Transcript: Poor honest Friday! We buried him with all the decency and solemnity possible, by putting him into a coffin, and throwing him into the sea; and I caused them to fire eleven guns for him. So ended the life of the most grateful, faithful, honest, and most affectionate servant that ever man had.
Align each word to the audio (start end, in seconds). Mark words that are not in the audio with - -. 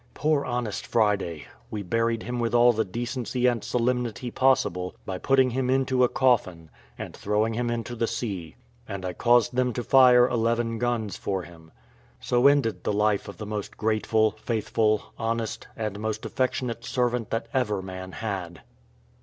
Poor 0.15 0.43
honest 0.43 0.87
Friday! 0.87 1.45
We 1.69 1.83
buried 1.83 2.23
him 2.23 2.39
with 2.39 2.55
all 2.55 2.73
the 2.73 2.83
decency 2.83 3.45
and 3.45 3.63
solemnity 3.63 4.31
possible, 4.31 4.95
by 5.05 5.19
putting 5.19 5.51
him 5.51 5.69
into 5.69 6.03
a 6.03 6.09
coffin, 6.09 6.71
and 6.97 7.15
throwing 7.15 7.53
him 7.53 7.69
into 7.69 7.95
the 7.95 8.07
sea; 8.07 8.55
and 8.87 9.05
I 9.05 9.13
caused 9.13 9.53
them 9.55 9.73
to 9.73 9.83
fire 9.83 10.27
eleven 10.27 10.79
guns 10.79 11.17
for 11.17 11.43
him. 11.43 11.71
So 12.19 12.47
ended 12.47 12.83
the 12.83 12.91
life 12.91 13.27
of 13.27 13.37
the 13.37 13.45
most 13.45 13.77
grateful, 13.77 14.31
faithful, 14.31 15.13
honest, 15.19 15.67
and 15.77 15.99
most 15.99 16.25
affectionate 16.25 16.83
servant 16.83 17.29
that 17.29 17.47
ever 17.53 17.83
man 17.83 18.13
had. 18.13 18.61